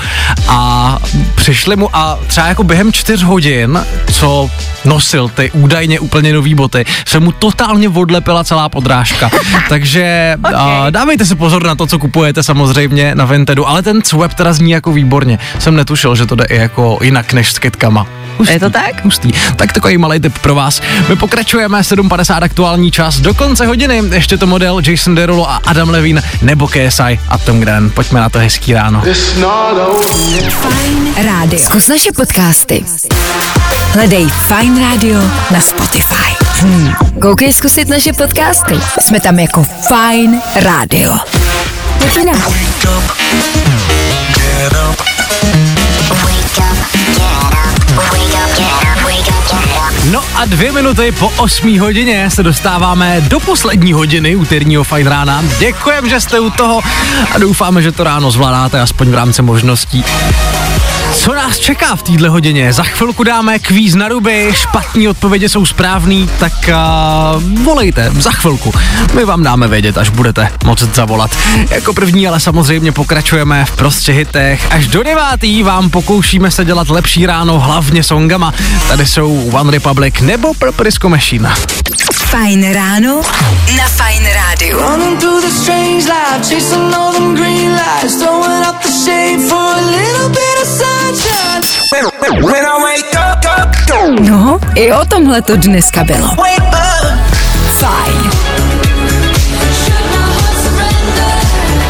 [0.48, 0.98] a
[1.36, 3.80] přišli mu a třeba jako během čtyř hodin,
[4.14, 4.50] co
[4.86, 9.30] nosil ty údajně úplně nový boty, se mu totálně odlepila celá podrážka.
[9.70, 10.54] Takže okay.
[10.56, 14.54] a, dávejte si pozor na to, co kupujete samozřejmě na Vintedu, ale ten swap teda
[14.54, 15.40] zní jako výborně.
[15.60, 18.08] Jsem netušil, že to jde i jako jinak než s kytkama.
[18.40, 19.06] Hustý, Je to tak?
[19.06, 19.32] Hustý.
[19.56, 20.82] Tak takový malý tip pro vás.
[21.10, 23.20] My pokračujeme 7.50 aktuální čas.
[23.20, 27.60] Do konce hodiny ještě to model Jason Derulo a Adam Levine nebo KSI a Tom
[27.60, 27.90] Gren.
[27.90, 29.04] Pojďme na to hezký ráno.
[30.50, 31.60] Fajn rádio.
[31.60, 32.86] Zkus naše podcasty.
[33.94, 35.20] Hledej Fajn rádio
[35.52, 36.36] na Spotify.
[36.60, 36.94] Hmm.
[37.22, 38.80] Koukej zkusit naše podcasty.
[39.00, 41.18] Jsme tam jako Fajn rádio.
[42.00, 42.50] Pojď jinak.
[50.12, 55.44] No a dvě minuty po 8 hodině se dostáváme do poslední hodiny úterního fajn rána.
[55.60, 56.82] Děkujem, že jste u toho
[57.32, 60.04] a doufáme, že to ráno zvládáte aspoň v rámci možností.
[61.30, 62.74] Co nás čeká v téhle hodině?
[62.74, 68.74] Za chvilku dáme kvíz na ruby, špatní odpovědi jsou správný, tak uh, volejte za chvilku.
[69.14, 71.38] My vám dáme vědět, až budete moct zavolat.
[71.70, 74.68] Jako první ale samozřejmě pokračujeme v prostě hitech.
[74.72, 78.54] Až do devátý vám pokoušíme se dělat lepší ráno hlavně songama.
[78.88, 81.54] Tady jsou One Republic nebo Purple Disco Machine.
[82.30, 83.22] Fajn ráno
[83.78, 84.78] na Fajn rádiu.
[84.78, 89.58] Running through the strange life, chasing all them green lights, throwing up the shade for
[89.58, 91.64] a little bit of sunshine.
[92.42, 96.30] When I wake up, up, up, No, i o tomhle to dneska bylo.
[97.80, 98.69] Fajn.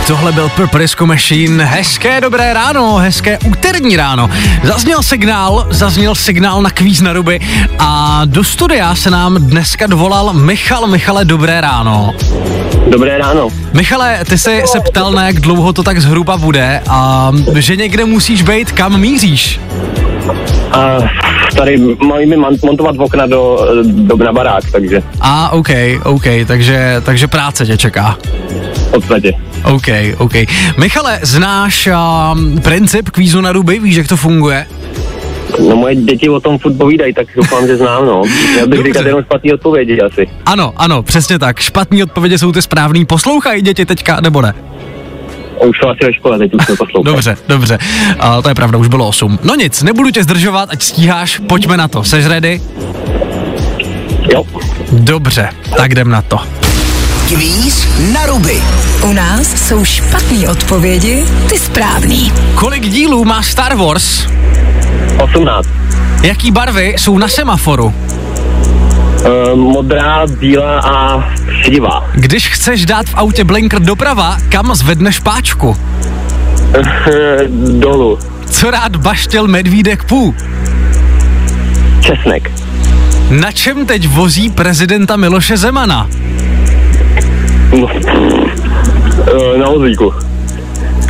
[0.09, 1.65] Tohle byl Purple Machine.
[1.65, 4.29] Hezké dobré ráno, hezké úterní ráno.
[4.63, 7.39] Zazněl signál, zazněl signál na kvíz na ruby
[7.79, 10.87] a do studia se nám dneska dovolal Michal.
[10.87, 12.13] Michale, dobré ráno.
[12.87, 13.49] Dobré ráno.
[13.73, 18.05] Michale, ty jsi se ptal, na jak dlouho to tak zhruba bude a že někde
[18.05, 19.59] musíš být, kam míříš?
[20.71, 20.97] A
[21.57, 25.69] tady mají mi montovat okna do, do na barák, takže A, OK,
[26.03, 28.17] OK, takže, takže práce tě čeká.
[28.89, 29.34] V podstatě.
[29.63, 30.34] OK, OK.
[30.78, 31.89] Michale, znáš
[32.34, 34.65] um, princip kvízu na ruby, víš, jak to funguje?
[35.69, 38.23] No moje děti o tom furt povídají, tak doufám, že znám, no.
[38.54, 40.28] Měl bych říkat jenom špatný odpovědi asi.
[40.45, 41.60] Ano, ano, přesně tak.
[41.60, 43.06] Špatní odpovědi jsou ty správný.
[43.06, 44.54] Poslouchají děti teďka, nebo ne?
[45.67, 47.15] Už jsou asi ve škole, teď už jsme poslouchali.
[47.15, 47.78] Dobře, dobře.
[48.19, 49.39] A to je pravda, už bylo 8.
[49.43, 52.04] No nic, nebudu tě zdržovat, ať stíháš, pojďme na to.
[52.04, 52.62] Seš ready?
[54.34, 54.43] Jo.
[54.91, 56.38] Dobře, tak jdem na to.
[57.29, 58.61] Kvíz na ruby.
[59.03, 62.31] U nás jsou špatné odpovědi, ty správný.
[62.55, 64.27] Kolik dílů má Star Wars?
[65.19, 65.67] 18.
[66.23, 67.85] Jaký barvy jsou na semaforu?
[67.85, 71.23] Uh, modrá, bílá a
[71.63, 72.09] šedivá.
[72.13, 75.77] Když chceš dát v autě blinker doprava, kam zvedneš páčku?
[77.79, 78.19] Dolů.
[78.49, 80.35] Co rád baštěl medvídek pů?
[82.01, 82.51] Česnek.
[83.29, 86.09] Na čem teď vozí prezidenta Miloše Zemana?
[87.71, 87.86] No.
[87.86, 90.13] Uh, na vozíku.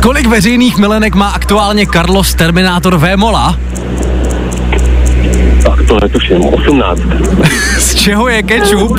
[0.02, 3.58] Kolik veřejných milenek má aktuálně Carlos Terminator Vémola?
[5.62, 6.44] Tak to netuším.
[6.44, 7.00] 18.
[7.78, 8.90] Z čeho je kečup?
[8.90, 8.98] Uh,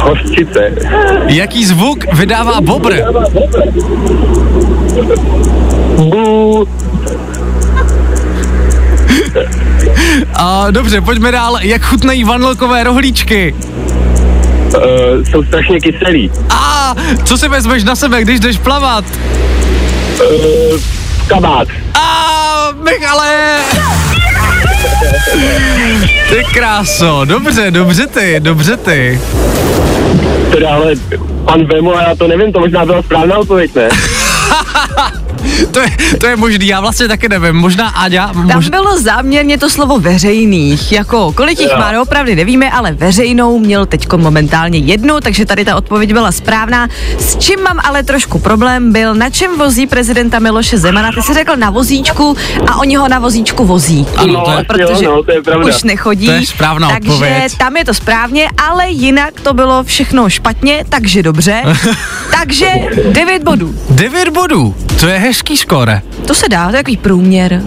[0.00, 0.72] hořčice.
[1.26, 2.94] Jaký zvuk vydává bobr?
[5.96, 6.68] Bu.
[10.34, 11.58] A dobře, pojďme dál.
[11.60, 13.54] Jak chutnají vanilkové rohlíčky?
[14.76, 16.30] Uh, jsou strašně kyselý.
[16.50, 19.04] A co si vezmeš na sebe, když jdeš plavat?
[20.20, 20.80] Uh,
[21.26, 21.68] kabát.
[21.94, 22.06] A
[22.82, 23.58] Michale!
[26.28, 29.20] Ty kráso, dobře, dobře ty, dobře ty.
[30.52, 30.92] Teda ale
[31.44, 33.88] pan Vemo, já to nevím, to možná byla správná odpověď, ne?
[35.70, 35.88] To je,
[36.20, 38.68] to je možný, já vlastně taky nevím, možná Tam mož...
[38.68, 41.78] bylo záměrně to slovo veřejných, jako kolik jich Jo.
[41.78, 46.88] má, opravdu nevíme, ale veřejnou měl teď momentálně jednu, takže tady ta odpověď byla správná.
[47.18, 51.34] S čím mám ale trošku problém byl, na čem vozí prezidenta Miloše Zemana, ty jsi
[51.34, 54.06] řekl na vozíčku a oni ho na vozíčku vozí.
[54.16, 55.66] Ano, to je- protože jo, no, to je pravda.
[55.66, 56.26] už nechodí.
[56.26, 57.56] To je správná takže odpověď.
[57.58, 61.62] tam je to správně, ale jinak to bylo všechno špatně, takže dobře.
[62.40, 62.66] takže
[63.12, 63.74] 9 bodů.
[63.90, 66.02] 9 bodů, to je hezký skóre.
[66.26, 67.62] To se dá, to je takový průměr.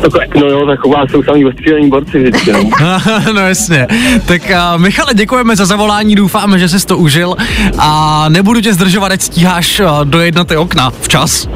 [0.00, 2.70] Takhle, no jo, tak u vás jsou samý ostřílení borci vždycky, no.
[3.34, 3.86] no jasně.
[4.26, 7.36] Tak uh, Michale, děkujeme za zavolání, doufáme, že jsi to užil
[7.78, 11.48] a nebudu tě zdržovat, ať stíháš uh, do jednoty okna včas.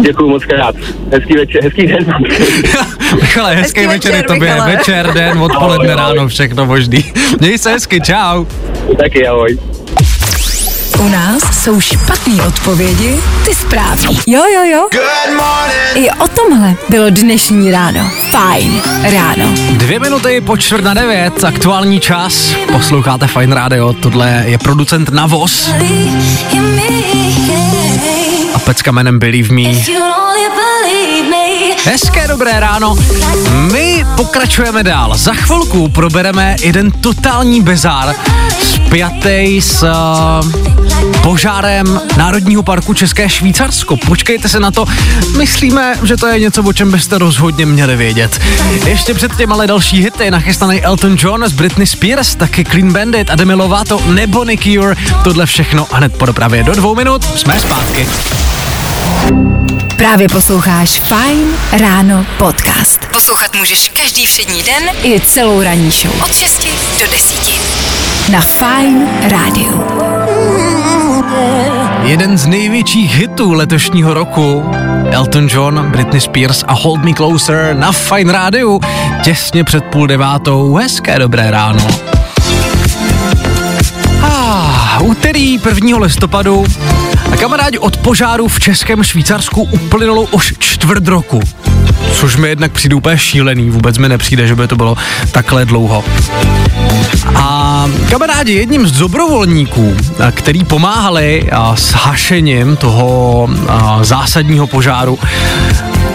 [0.00, 0.74] Děkuju moc krát.
[1.12, 2.06] Hezký večer, hezký den.
[3.20, 4.76] Michale, hezký, Hezký večer, večer, i tobě, Michale.
[4.76, 6.16] večer, den, odpoledne, Ahoj, ahoj.
[6.16, 7.04] ráno, všechno možný.
[7.40, 8.44] Měj se hezky, čau.
[8.98, 9.58] Taky ahoj.
[10.98, 14.18] U nás jsou špatné odpovědi, ty správný.
[14.26, 14.88] Jo, jo, jo.
[14.92, 16.06] Good morning.
[16.06, 18.10] I o tomhle bylo dnešní ráno.
[18.30, 19.54] Fajn ráno.
[19.72, 22.54] Dvě minuty po čtvrt na devět, aktuální čas.
[22.72, 25.70] Posloucháte Fine Radio, tohle je producent Navos
[28.54, 29.62] a pecka jménem Believe Me.
[31.84, 32.96] Hezké dobré ráno.
[33.72, 35.16] My pokračujeme dál.
[35.16, 38.14] Za chvilku probereme jeden totální bezár
[38.62, 43.96] spjatý s uh, požárem Národního parku České Švýcarsko.
[43.96, 44.84] Počkejte se na to.
[45.36, 48.40] Myslíme, že to je něco, o čem byste rozhodně měli vědět.
[48.86, 50.30] Ještě předtím ale další hity.
[50.30, 54.96] Nachystaný Elton John s Britney Spears, taky Clean Bandit Demi Lovato nebo Nick Cure.
[55.24, 58.06] Tohle všechno a hned po dopravě do dvou minut jsme zpátky.
[59.98, 63.06] Právě posloucháš Fine Ráno podcast.
[63.12, 66.22] Poslouchat můžeš každý všední den i celou ranní show.
[66.24, 66.68] Od 6
[67.00, 68.30] do 10.
[68.32, 69.84] Na Fine Radio.
[72.02, 74.70] Jeden z největších hitů letošního roku
[75.10, 78.78] Elton John, Britney Spears a Hold Me Closer na Fine Radio
[79.22, 80.74] těsně před půl devátou.
[80.74, 81.86] Hezké dobré ráno.
[84.22, 85.98] Ah, úterý 1.
[85.98, 86.66] listopadu
[87.32, 91.40] a kamarádi od požáru v Českém Švýcarsku uplynulo už čtvrt roku.
[92.12, 94.96] Což mi jednak přijde úplně šílený, vůbec mi nepřijde, že by to bylo
[95.32, 96.04] takhle dlouho.
[97.34, 99.96] A kamarádi, jedním z dobrovolníků,
[100.32, 103.48] který pomáhali s hašením toho
[104.02, 105.18] zásadního požáru,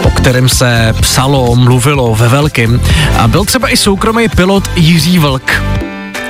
[0.02, 2.80] o kterém se psalo, mluvilo ve velkým,
[3.26, 5.62] byl třeba i soukromý pilot Jiří Vlk.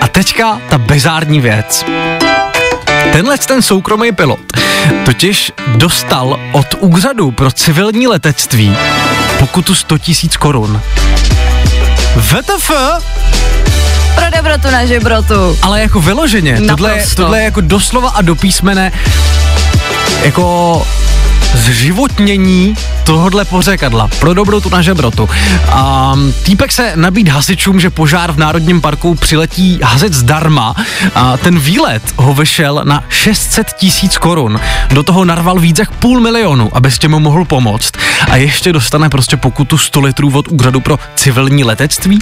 [0.00, 1.84] A teďka ta bezární věc.
[3.12, 4.40] Tenhle ten soukromý pilot
[5.04, 8.76] totiž dostal od úřadu pro civilní letectví
[9.38, 10.80] pokutu 100 tisíc korun.
[12.16, 12.70] VTF?
[14.14, 15.58] Pro dobrotu na žebrotu.
[15.62, 18.92] Ale jako vyloženě, tohle, tohle je jako doslova a do písmene
[20.22, 20.86] jako
[21.54, 25.28] zživotnění tohodle pořekadla pro dobrotu na žebrotu.
[25.68, 30.74] A týpek se nabít hasičům, že požár v Národním parku přiletí hasit zdarma.
[31.14, 34.60] A ten výlet ho vyšel na 600 tisíc korun.
[34.88, 37.92] Do toho narval víc jak půl milionu, aby s těm mohl pomoct.
[38.30, 42.18] A ještě dostane prostě pokutu 100 litrů od úřadu pro civilní letectví.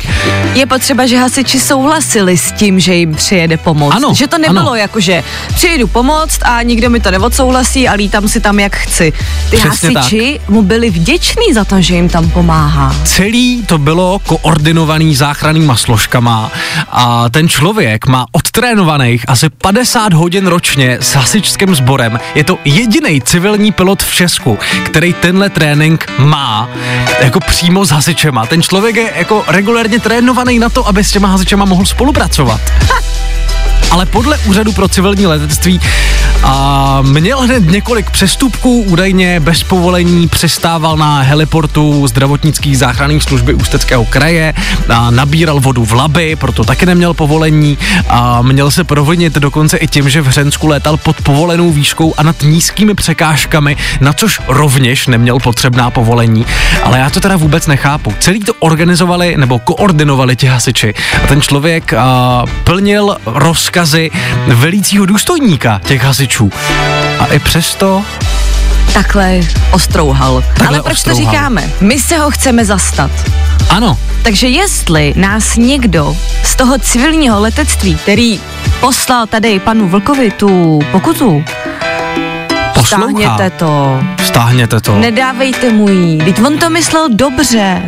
[0.54, 3.94] Je potřeba, že hasiči souhlasili s tím, že jim přijede pomoct.
[3.94, 4.74] Ano, že to nebylo ano.
[4.74, 9.12] jako, že přijedu pomoct a nikdo mi to neodsouhlasí a lítám si tam, jak chci.
[9.50, 12.96] Ty Přesně hasiči mu byli vděční za to, že jim tam pomáhá.
[13.04, 16.50] Celý to bylo koordinovaný záchrannýma složkama
[16.88, 22.20] a ten člověk má odtrénovaných asi 50 hodin ročně s hasičským sborem.
[22.34, 26.68] Je to jediný civilní pilot v Česku, který tenhle trénink má
[27.20, 28.46] jako přímo s hasičema.
[28.46, 32.60] Ten člověk je jako regulérně trénovaný na to, aby s těma hasičema mohl spolupracovat.
[33.92, 35.80] ale podle úřadu pro civilní letectví
[36.42, 44.04] a měl hned několik přestupků, údajně bez povolení přistával na heliportu zdravotnický záchranné služby Ústeckého
[44.04, 44.54] kraje,
[44.88, 47.78] a nabíral vodu v laby, proto taky neměl povolení
[48.08, 52.22] a měl se provinit dokonce i tím, že v Hřensku létal pod povolenou výškou a
[52.22, 56.46] nad nízkými překážkami, na což rovněž neměl potřebná povolení.
[56.82, 58.14] Ale já to teda vůbec nechápu.
[58.18, 63.16] Celý to organizovali nebo koordinovali ti hasiči a ten člověk a, plnil
[63.82, 64.10] rozkazy
[64.46, 66.50] velícího důstojníka těch hasičů.
[67.18, 68.02] A i přesto
[68.92, 69.40] Takhle
[69.70, 70.42] ostrouhal.
[70.48, 71.24] Takhle Ale proč ostrouhal.
[71.24, 71.70] to říkáme?
[71.80, 73.10] My se ho chceme zastat.
[73.70, 78.40] ano, Takže jestli nás někdo z toho civilního letectví, který
[78.80, 81.44] poslal tady panu Vlkovi tu pokutu,
[82.74, 83.06] poslouchá.
[83.06, 84.98] stáhněte to, Stáhněte to.
[84.98, 87.82] nedávejte mu jí, teď on to myslel dobře.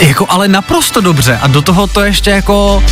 [0.00, 2.82] Jako ale naprosto dobře a do toho to ještě jako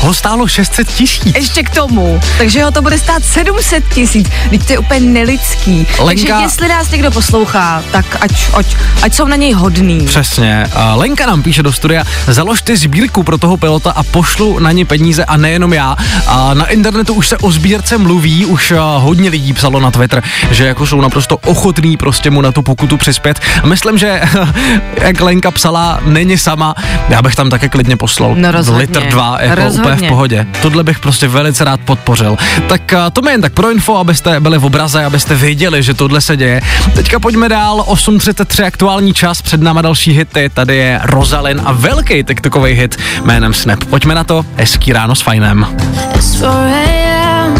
[0.00, 1.34] ho stálo 600 tisíc.
[1.36, 5.86] Ještě k tomu, takže ho to bude stát 700 tisíc, teď to je úplně nelidský.
[6.06, 10.06] Takže Lenka- jestli nás někdo poslouchá, tak ať, ať, ať jsou na něj hodný.
[10.06, 10.66] Přesně.
[10.74, 14.84] A Lenka nám píše do studia, založte sbírku pro toho pilota a pošlu na ně
[14.84, 15.96] peníze a nejenom já.
[16.26, 20.66] A na internetu už se o sbírce mluví, už hodně lidí psalo na Twitter, že
[20.66, 23.40] jako jsou naprosto ochotní prostě mu na tu pokutu přispět.
[23.62, 24.22] A myslím, že
[25.00, 26.74] jak Lenka psala, není sama,
[27.08, 28.34] já bych tam také klidně poslal.
[28.34, 28.80] No rozhodně.
[28.80, 29.87] Litr dva, jako Rozhodně.
[29.94, 30.46] Úplně v pohodě.
[30.62, 32.36] Tohle bych prostě velice rád podpořil.
[32.68, 35.94] Tak a, to mi jen tak pro info, abyste byli v obraze, abyste věděli, že
[35.94, 36.60] tohle se děje.
[36.94, 42.24] Teďka pojďme dál, 8.33 aktuální čas, před náma další hity, tady je Rosalind a velký
[42.24, 43.84] TikTokový hit jménem Snap.
[43.84, 45.66] Pojďme na to, hezký ráno s fajnem.
[46.14, 47.54] It's 4 a.m.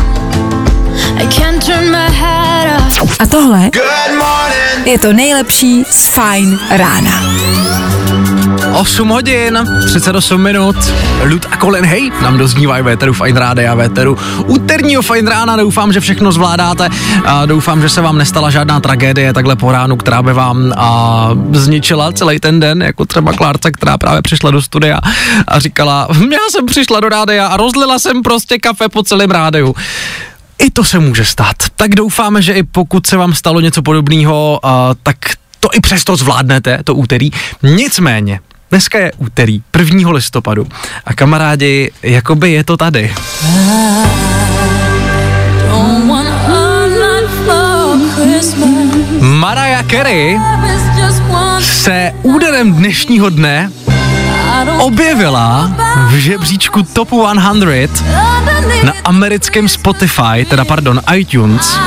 [1.18, 3.16] I can't turn my head off.
[3.20, 4.57] A tohle Good morning.
[4.88, 7.22] Je to nejlepší z Fajn rána.
[8.74, 10.76] 8 hodin, 38 minut.
[11.24, 15.56] Lud a Colin Hej nám doznívají véteru Fine Rádia a véteru úterního Fine Rána.
[15.56, 16.88] Doufám, že všechno zvládáte.
[17.24, 21.30] A doufám, že se vám nestala žádná tragédie takhle po ránu, která by vám a,
[21.52, 24.98] zničila celý ten den, jako třeba Klárce, která právě přišla do studia
[25.48, 29.74] a říkala, já jsem přišla do rádia a rozlila jsem prostě kafe po celém rádiu.
[30.58, 31.56] I to se může stát.
[31.76, 34.60] Tak doufáme, že i pokud se vám stalo něco podobného,
[35.02, 35.16] tak
[35.60, 37.30] to i přesto zvládnete, to úterý.
[37.62, 38.40] Nicméně,
[38.70, 40.10] dneska je úterý, 1.
[40.10, 40.66] listopadu
[41.04, 43.14] a kamarádi, jakoby je to tady.
[49.20, 50.38] Mariah Carey
[51.60, 53.72] se úderem dnešního dne
[54.78, 55.70] objevila
[56.08, 57.16] v žebříčku Top 100
[57.52, 58.04] underneath.
[58.84, 61.78] na americkém Spotify, teda pardon, iTunes.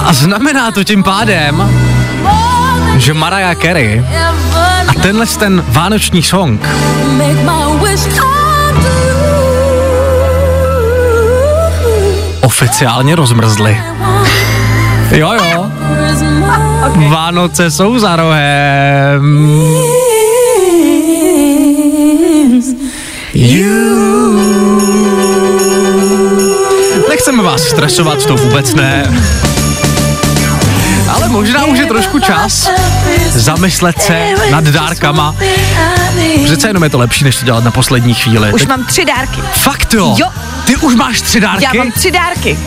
[0.00, 1.70] A znamená to tím pádem,
[2.96, 4.04] že Mariah Carey
[4.88, 6.60] a tenhle ten vánoční song
[12.40, 13.82] oficiálně rozmrzly.
[15.10, 15.66] Jo, jo.
[17.08, 19.97] Vánoce jsou za rohem.
[27.08, 29.14] Nechceme vás stresovat, to vůbec ne.
[31.08, 32.70] Ale možná už je trošku čas
[33.30, 35.36] zamyslet se nad dárkama.
[36.44, 38.52] Přece jenom je to lepší, než to dělat na poslední chvíli.
[38.52, 39.40] Už Teď- mám tři dárky.
[39.52, 40.16] Fakt jo?
[40.18, 40.26] Jo.
[40.64, 41.64] Ty už máš tři dárky?
[41.64, 42.58] Já mám tři dárky.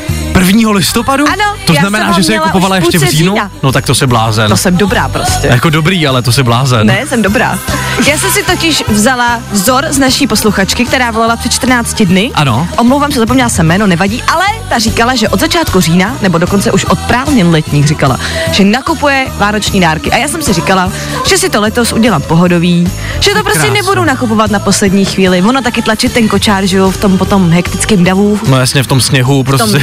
[0.48, 0.72] 1.
[0.72, 1.26] listopadu?
[1.34, 3.32] Ano, To já znamená, jsem ho že jsi je kupovala ještě v říjnu?
[3.34, 3.52] října.
[3.64, 4.50] No tak to se blázen.
[4.50, 5.48] To jsem dobrá prostě.
[5.48, 6.88] Jako dobrý, ale to se blázen.
[6.88, 7.60] Ne, jsem dobrá.
[8.08, 12.32] Já jsem si totiž vzala vzor z naší posluchačky, která volala před 14 dny.
[12.34, 12.68] Ano.
[12.78, 16.72] Omlouvám se, zapomněla jsem jméno, nevadí, ale ta říkala, že od začátku října, nebo dokonce
[16.72, 18.20] už od prázdnin letních říkala,
[18.52, 20.12] že nakupuje vánoční dárky.
[20.12, 20.92] A já jsem si říkala,
[21.28, 22.88] že si to letos udělám pohodový,
[23.20, 25.42] že to prostě nebudu nakupovat na poslední chvíli.
[25.42, 28.88] Ono taky tlačit ten kočár, že jo, v tom potom hektickém davu, No jasně, v
[28.88, 29.78] tom sněhu v tom prostě.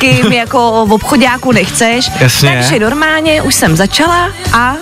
[0.00, 2.10] Hysterickým jako v obchodáku nechceš.
[2.20, 2.50] Jasně.
[2.60, 4.74] Takže normálně už jsem začala a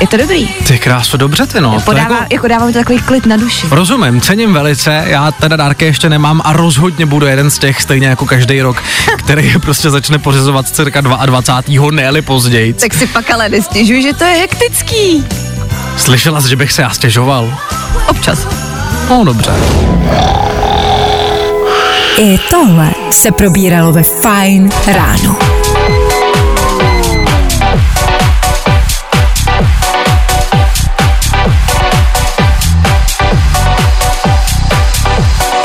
[0.00, 0.48] je to dobrý.
[0.48, 1.74] Ty kráso, dobře ty no.
[1.74, 3.66] To Podává, jako, jako dává mi to takový klid na duši.
[3.70, 8.06] rozumím, cením velice, já teda dárky ještě nemám a rozhodně budu jeden z těch, stejně
[8.08, 8.82] jako každý rok,
[9.18, 11.90] který prostě začne pořizovat cirka 22.
[11.90, 12.72] ne později.
[12.72, 15.24] Tak si pak ale nestěžuj, že to je hektický.
[15.96, 17.58] Slyšela jsi, že bych se já stěžoval?
[18.08, 18.46] Občas.
[19.10, 19.52] No dobře.
[22.18, 25.38] I tohle se probíralo ve Fajn ráno.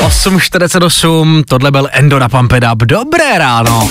[0.06, 2.82] Osm 8.48, tohle byl Endo na Pump It Up.
[2.82, 3.88] Dobré ráno.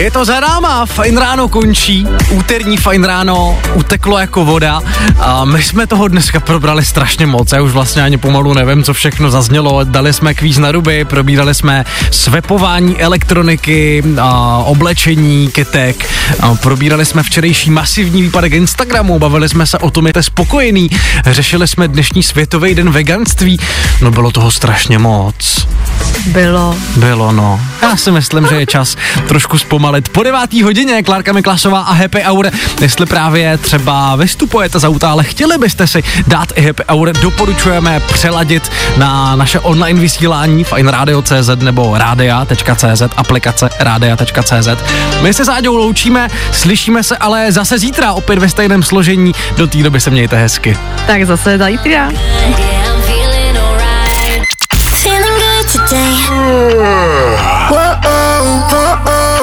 [0.00, 4.82] Je to za náma, fajn ráno končí, úterní fajn ráno uteklo jako voda.
[5.18, 8.94] A my jsme toho dneska probrali strašně moc, já už vlastně ani pomalu nevím, co
[8.94, 16.08] všechno zaznělo, dali jsme kvíz na ruby, probírali jsme svepování elektroniky, a oblečení, kytek,
[16.40, 20.90] a probírali jsme včerejší masivní výpadek Instagramu, bavili jsme se o tom, jste spokojený,
[21.26, 23.60] řešili jsme dnešní světový den veganství,
[24.00, 25.66] no bylo toho strašně moc.
[26.26, 26.76] Bylo.
[26.96, 27.60] Bylo, no.
[27.82, 28.96] Já si myslím, že je čas
[29.28, 29.89] trošku zpomalit.
[30.12, 35.24] Po devátý hodině Klárka Miklasová a Happy Hour, jestli právě třeba vystupujete z auta, ale
[35.24, 41.98] chtěli byste si dát i Happy Hour, doporučujeme přeladit na naše online vysílání fineradio.cz nebo
[41.98, 44.68] radia.cz, aplikace radia.cz.
[45.22, 49.32] My se s Áďou loučíme, slyšíme se ale zase zítra, opět ve stejném složení.
[49.56, 50.76] Do té doby se mějte hezky.
[51.06, 51.90] Tak zase zítra.
[51.90, 54.44] Yeah, I'm feeling alright.
[55.02, 56.10] Feeling good today.